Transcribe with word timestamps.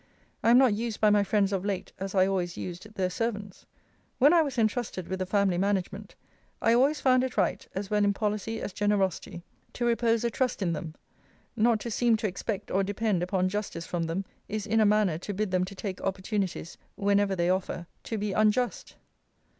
I 0.41 0.49
am 0.49 0.57
not 0.57 0.73
used 0.73 0.99
by 0.99 1.11
my 1.11 1.23
friends 1.23 1.53
of 1.53 1.63
late 1.63 1.91
as 1.99 2.15
I 2.15 2.25
always 2.25 2.57
used 2.57 2.91
their 2.95 3.11
servants. 3.11 3.67
When 4.17 4.33
I 4.33 4.41
was 4.41 4.57
intrusted 4.57 5.07
with 5.07 5.19
the 5.19 5.27
family 5.27 5.59
management, 5.59 6.15
I 6.59 6.73
always 6.73 6.99
found 6.99 7.23
it 7.23 7.37
right, 7.37 7.67
as 7.75 7.91
well 7.91 8.03
in 8.03 8.11
policy 8.11 8.59
as 8.63 8.73
generosity, 8.73 9.43
to 9.73 9.85
repose 9.85 10.23
a 10.23 10.31
trust 10.31 10.63
in 10.63 10.73
them. 10.73 10.95
Not 11.55 11.79
to 11.81 11.91
seem 11.91 12.17
to 12.17 12.27
expect 12.27 12.71
or 12.71 12.83
depend 12.83 13.21
upon 13.21 13.47
justice 13.47 13.85
from 13.85 14.01
them, 14.05 14.25
is 14.49 14.65
in 14.65 14.79
a 14.79 14.87
manner 14.87 15.19
to 15.19 15.35
bid 15.35 15.51
them 15.51 15.65
to 15.65 15.75
take 15.75 16.01
opportunities, 16.01 16.79
whenever 16.95 17.35
they 17.35 17.51
offer, 17.51 17.85
to 18.05 18.17
be 18.17 18.33
unjust. 18.33 18.95